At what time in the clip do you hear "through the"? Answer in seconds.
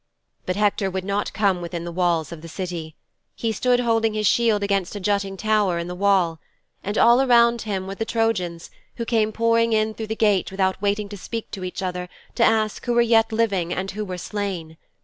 9.93-10.15